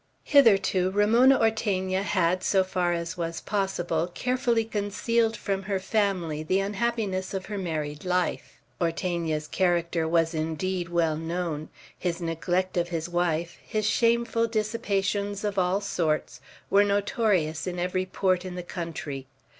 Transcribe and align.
Hitherto 0.23 0.89
Ramona 0.89 1.39
Ortegna 1.39 2.01
had, 2.01 2.41
so 2.43 2.63
far 2.63 2.91
as 2.91 3.17
was 3.17 3.39
possible, 3.39 4.07
carefully 4.07 4.65
concealed 4.65 5.37
from 5.37 5.61
her 5.61 5.79
family 5.79 6.41
the 6.41 6.59
unhappiness 6.59 7.35
of 7.35 7.45
her 7.45 7.57
married 7.59 8.03
life. 8.03 8.57
Ortegna's 8.81 9.47
character 9.47 10.07
was 10.07 10.33
indeed 10.33 10.89
well 10.89 11.17
known; 11.17 11.69
his 11.95 12.19
neglect 12.19 12.77
of 12.77 12.89
his 12.89 13.09
wife, 13.09 13.59
his 13.63 13.85
shameful 13.85 14.47
dissipations 14.47 15.43
of 15.43 15.59
all 15.59 15.81
sorts, 15.81 16.41
were 16.71 16.83
notorious 16.83 17.67
in 17.67 17.77
every 17.77 18.07
port 18.07 18.43
in 18.43 18.55
the 18.55 18.63
country. 18.63 19.27